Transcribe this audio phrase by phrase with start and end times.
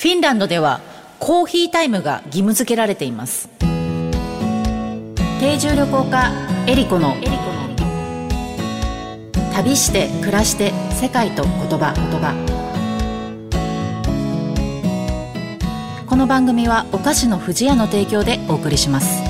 [0.00, 0.80] フィンランドでは
[1.18, 3.50] コーヒータイムが義務付けられています。
[5.38, 6.32] 定住旅行家
[6.66, 7.16] エリコの
[9.52, 11.92] 旅して暮らして世界と言葉。
[11.94, 12.32] 言葉
[16.06, 19.29] この番組はお菓子の不二家の提供でお送りします。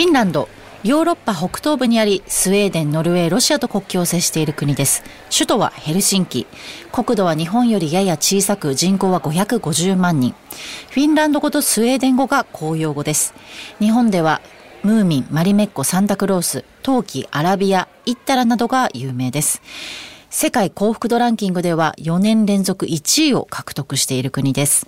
[0.00, 0.48] フィンランド
[0.82, 5.02] ヨーロッパ北東部にありスウェーデンノルウェーロシアと国境を接している国です。
[5.30, 6.46] 首都はヘルシンキ。
[6.90, 10.34] 国土は日本よりやや小さく人口は550万人。
[10.88, 13.34] フィンランド語とスウェーデン語が公用語です。
[13.78, 14.40] 日本では
[14.82, 19.60] ムーミンマリメッコサンタクロース陶器アラビアイッタラなどが有名です。
[20.30, 24.86] 世界幸福度ランキングでは4年連続1位を獲得している国です。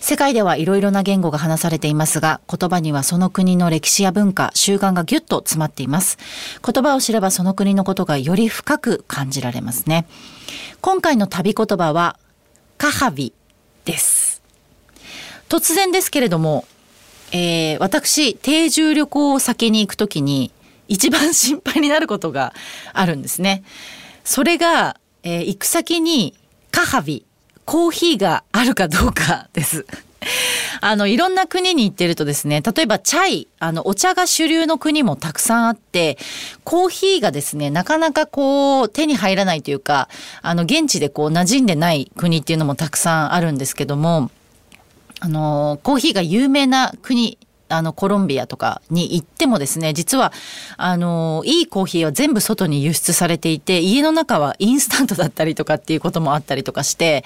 [0.00, 6.18] 世界ではいろいろな言語が話されていますが、言葉にはその国の歴史や文化、習慣がぎゅっと詰まっています。
[6.64, 10.06] 言葉を知ればその国のことがより深く感じられますね。
[10.80, 12.18] 今回の旅言葉は、
[12.78, 13.32] カハビ
[13.84, 14.40] です。
[15.48, 16.64] 突然ですけれども、
[17.32, 20.52] えー、私、定住旅行を先に行くときに、
[20.86, 22.54] 一番心配になることが
[22.94, 23.62] あるんですね。
[24.24, 26.34] それが、えー、行く先に
[26.70, 27.26] カハビ
[27.68, 29.84] コーヒーがあるかどうかです。
[30.80, 36.16] あの、いろんな国に行ってるとですね、例えばチャイ、あの、お茶が主流の国もたくさんあって、
[36.64, 40.08] コーヒーがですね、なかなかこう、手に入らないというか、
[40.40, 44.30] あの、現地でこう、馴染んでない国っていうのもたくさんあるんですけども、
[45.20, 47.36] あの、コーヒーが有名な国
[47.68, 50.32] あのコロンビアとかに行ってもですね実は
[50.76, 57.24] あのいいコーヒーは全部外に輸出されていて家の中はインスタントだったりとかっていうこともあったりとかして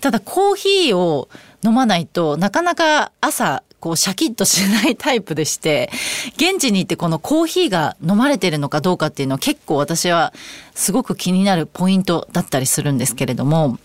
[0.00, 1.28] ただコーヒーを
[1.64, 5.90] 飲まないとなかなか朝こうシャキッとしないタイプでして
[6.36, 10.32] 現地に行ってこのコーヒーが飲まれてるのかどうかっていうのは結構私は
[10.74, 13.78] すごく気になるポイントだったりするんですけれども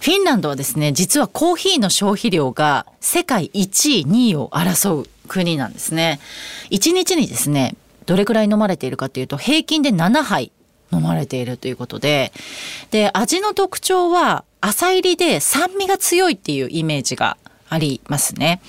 [0.00, 5.08] フィンランドはですね実はコーヒーの消費量が世界1位2位を争う。
[5.28, 6.18] 国なんですね。
[6.70, 10.50] 1日にですね、どれくらい飲まれているかというと、平均で7杯
[10.92, 12.32] 飲まれているということで、
[12.90, 17.36] で、味の特徴は、浅入りで酸味が強いっていうイメージが
[17.68, 18.60] ありますね。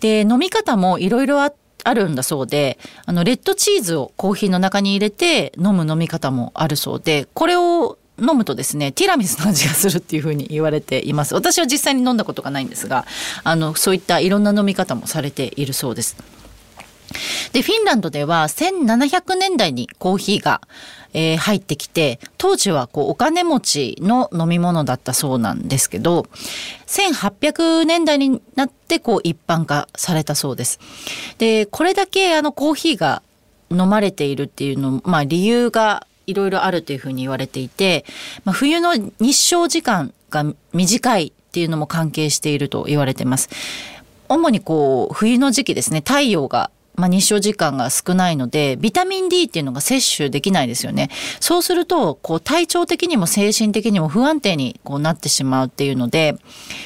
[0.00, 1.52] で、飲み方もいろいろあ
[1.86, 11.34] あるんだそうで、あの、レッドチーズをコーヒーの中に入れて飲む飲み方もあるそうで、これを飲むとですねティラミスの味がするっていうふうに言われています。
[11.34, 13.06] 私は実際に飲んだことがないんですが
[13.42, 16.16] あのそういったいろんな飲み方もされているそうです。
[17.52, 20.60] でフィンランドでは1700年代にコーヒーが、
[21.12, 26.26] えー、入ってきて当時はこうお金持ちの飲み物だったそうなんですけど
[26.86, 30.80] 1800年代になってこう一般化されたそうです。
[31.38, 33.22] でこれだけあのコーヒーが
[33.70, 38.04] 飲まれているっていうのまあ理由がいろいろあるというふうに言われていて、
[38.44, 43.48] まあ、冬の日照時間が短いっていうのも関係していると言われてます。
[44.28, 51.10] 主にこう冬の時期ですね太陽がまあ、日照時間が少ないのでビタミン D っていうのが摂取できないですよね。
[51.40, 56.36] そうするとこう体調的にも精神的にも不安定にこうなってしまうっていうので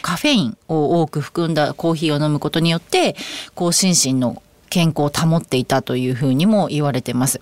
[0.02, 3.16] カフェインを多く含んだコーヒーを飲むことによって
[3.54, 7.40] こう心身の健康を保っていたというふうにも言われてます。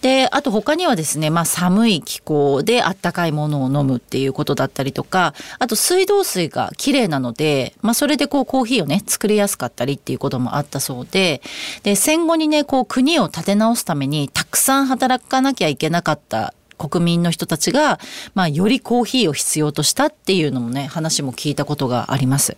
[0.00, 11.42] であと他にはですね、まあ、寒い気候であったかいものを飲むっていうことだったりとかあと水道水がきれいなので、まあ、それでこうコーヒーをね作りやすかったりっていうこともあったそうで
[11.82, 17.98] で戦後にねこう国を立て直すためにたくさん働かなきゃいけなかった国民の人たちが、
[18.34, 22.56] まあ、よりコーヒーを必要としたっていうのもね話も聞いたことがあります。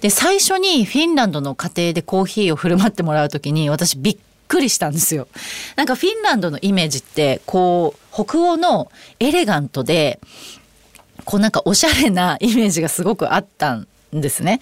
[0.00, 4.18] で最初にフィンランドの家庭でコーヒーを振る舞ってもらう時に私びっ
[4.50, 5.28] くりしたんですよ。
[5.76, 10.20] なんかフィンランドのイメージってこう北欧のエレガントで
[11.24, 14.60] こうなんかおしゃれなイメージがすごくあったんですね。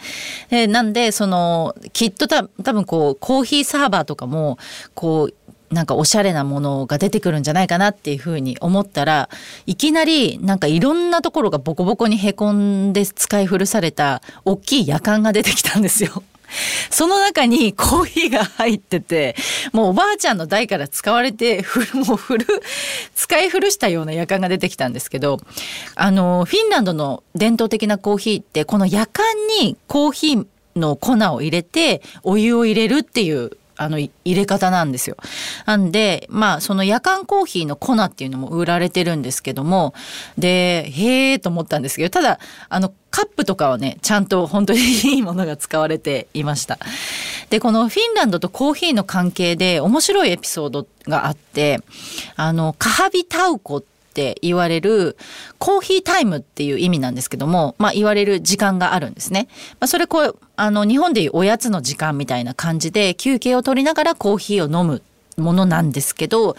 [0.50, 4.58] えなんでそのきっとた多分こうコーヒーサーバーとかも
[4.94, 9.28] こうなんかおしゃれなものが出てくるんじゃないかなっていうふうに思ったら
[9.66, 16.22] いきなりなんかいろんなところがボコボコにへこんで使い古された大きい夜間が出てきたんですよ。
[16.90, 19.36] その中にコーヒーが入ってて、
[19.72, 21.64] もうおばあちゃんの代から使われて、
[21.94, 22.44] もう古、
[23.14, 25.40] 使い古したような夜間が出てきたんですけど、
[25.94, 30.46] あの、フィンランドの伝統的なコーヒーって、このやかんにコーヒー
[30.76, 35.16] の粉を入れて、お湯を入れるっていうあの入れ方なんですよ。
[35.64, 39.94] なんでまあその夜間コーヒーの粉っていうのも売られてるんですけども
[40.36, 46.78] でへえと思ったんですけどただあのカップとかはねちゃんと本当にいいものが使われていました。
[47.50, 51.80] でこのフィンランドとコーヒーの関係で面白いエピソードがあって
[52.36, 55.16] あのカハビタウコってって言われる
[55.58, 59.46] コーヒータイムっていう意味なんですけども、まあ、言われる時間があるんですね。
[59.78, 65.02] まあ、それこうあの日本でいうおやつの時間みたいな感じで休憩を取りながらコーヒーを飲む
[65.38, 66.56] ものなんですけど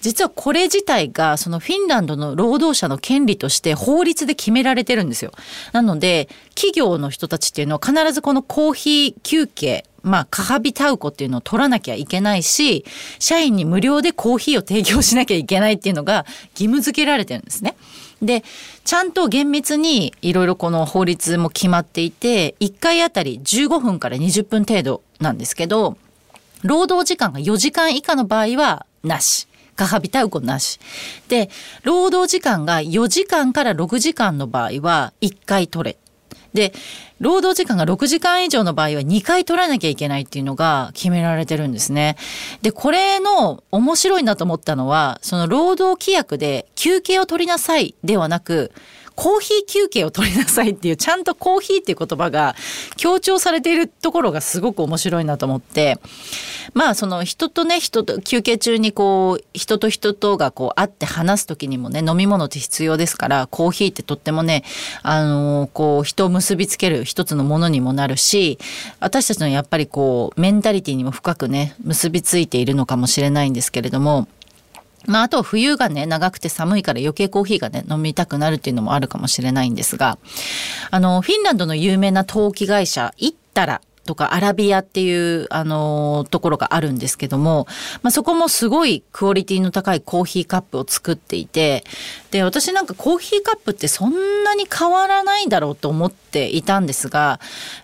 [0.00, 5.32] 実はこれ自体がそのフィンランドの労働者の権利として法律で決められてるんですよ。
[5.72, 12.84] なので企業の人たちっていうのは必ずこのコーヒー休憩まあ、カハビタウコっていうのを取らなきゃいけないし、
[13.18, 17.76] 社員に無料でコーヒーを提供しなきゃいけないっていうのが義務付けられてるんですね。
[18.22, 18.42] で、
[18.84, 25.98] ちゃんと厳密にいろいろこの法律も決まっていて、1回あたり15分から20分程度なんですけど、
[26.62, 29.46] 労働時間が4時間以下の場合はなし。
[29.78, 30.80] カハビタウコなし。
[31.28, 31.50] で、
[31.84, 35.96] 労働時間が4時間から6時間の場合は1回取れ。
[36.52, 36.72] で、
[37.20, 42.16] 労働時間が6時間以上の場合は2回取らなきゃいけないっていうのが決められてるんですね。
[42.62, 48.72] で、これの面白いなと思ったのは、その労働規約で休憩を取りなさいではなく、
[49.18, 52.54] コーヒー休憩を取りなさいっていうちゃんとコーヒーっていう言葉が
[52.96, 55.98] 強調されているところがすごく面白いなと思って。
[56.74, 64.64] まあその人とね人と休憩中にこう人と人とがこう会って話す時にもね飲み物って必要ですからコーヒーってとってもね
[65.02, 68.58] あのこう人を結びつける一つのものにもなるし
[69.00, 74.28] 私たちのやっぱりこうメンタリティにも深くね結びついているのかもしれないんですけれども
[75.08, 80.18] まあ、あと冬がね、長くて寒いから余計コーヒーがね、飲みたくなるっていうのもあるかもしれないんですが、
[80.90, 87.66] あの、フィンランドの有名な陶器会社、イッタラとかアラビアっていう、あのところがあるんですけども、
[88.02, 91.84] まあ、そこもすごいクオリティの高いコーヒーカップを作っていて、
[92.30, 97.38] で、私なんかコーヒーカップってそんなに変わらないだろうと思っていたんですが、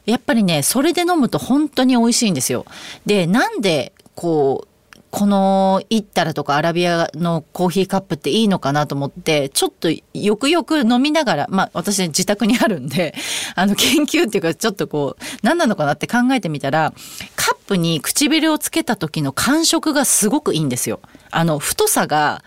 [0.06, 2.64] やっぱりね、それで飲むと本当に美味しいんですよ。
[3.04, 4.73] で、なんで、こう、
[5.14, 13.14] このイッタラとかアラビアのコーヒーカップっていいのかなと思ってちょっとよくよく飲みながらまあ私、自宅にあるんで
[13.54, 16.92] あの研究っていうかちょっとこう何なのかなって考えてみたら
[17.36, 20.98] カップに唇をつけた時の感触がすごくいいんですよ。
[21.30, 22.42] あの太さが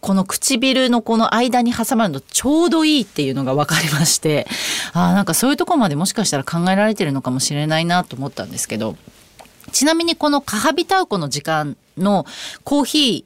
[0.00, 4.46] この唇のこの間に挟まるのちょうどいいっていうのが分かりまして
[4.92, 8.96] あなんかそういうとこまでもしかしたら考えられてるのかもしれないなと思ったんですけど
[9.76, 12.24] ちなみにこのカハビタウコの時間の
[12.64, 13.25] コーヒ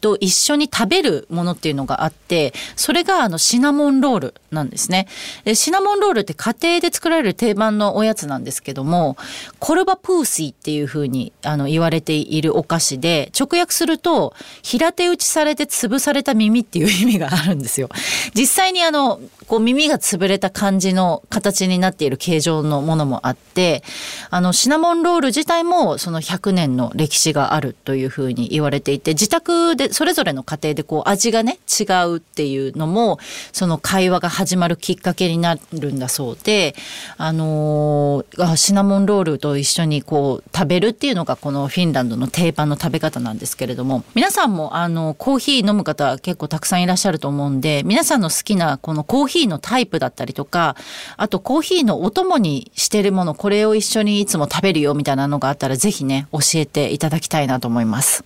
[0.00, 5.06] と一緒に食べるものっていうのがあってそれがあのシナモンロールなんですね。
[5.54, 9.16] シナモンロールって家庭で作られる定番のおやつなんですけども
[9.58, 17.88] コルバプーシーっていうふうにあの言われているお菓子で直訳すると平手打ちされて潰された耳っていう意味があるんですよ。
[18.34, 23.82] 実際にあのこう耳が潰れた感じの形になっている形状のものもあって
[24.30, 33.18] あのシナモンロール自体もその100年の歴史があるというふうに言われていて自宅でそれぞれの家庭でこう味がね違うっていうのも
[33.52, 36.74] その会話が始まるきっかけになるんだそうで
[37.16, 50.76] あのー、シナモンロールと一緒にこう食べるっていうのがこのフィンランドの定番の食べ方なんですけれども皆さんもあのコーヒー飲む方結構たくさんいらっしゃると思うんで皆さんの好きなこのコーヒーのタイプだったりとか
[51.16, 58.24] あとコーヒーのお供にしてるものこれを一緒にいつも食べるよみたいなのがあったら是非ね教えていただきたいなと思います。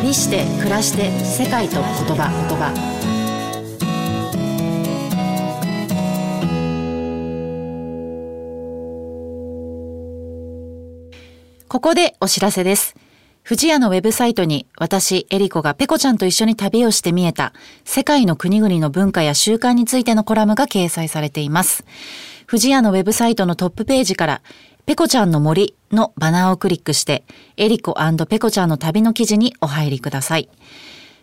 [0.00, 2.72] 旅して暮らして世界と言葉言葉
[11.66, 12.94] ここでお知らせです。
[13.44, 17.52] 富士屋のウェブサイトに私、エリコがペコちゃんと一緒に旅をして見えた
[17.84, 21.84] 世界の国々の文化や習慣についてのコラムが掲載されています。
[22.46, 24.42] 富士屋のウェブサイトのトップページから
[24.88, 27.22] ペコちゃんの森のバナーをクリックして
[27.58, 27.94] エリコ
[28.26, 30.48] ペコちゃんの旅の記事にお入りください。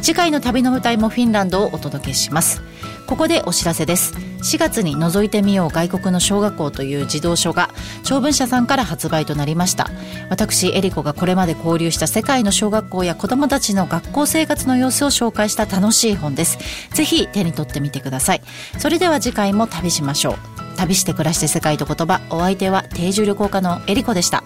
[0.00, 2.62] 次回の旅の舞台もフィンランドをお届けします。
[3.10, 4.14] ここでお知らせです。
[4.14, 7.70] 4月に覗いてみよう外国の小学校という児童書が
[8.04, 9.90] 長文社さんから発売となりました。
[10.30, 16.58] 私エリコがこれまで交流した世界の小学校や子どもたちの学校生活の様子を紹介した楽しい本です。
[16.94, 18.42] ぜひ手に取ってみてください。
[18.78, 20.36] それでは次回も旅しましょう。
[20.76, 22.20] 旅して暮らして世界と言葉。
[22.30, 24.44] お相手は定住旅行家のエリコでした。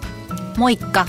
[0.57, 1.05] もういっか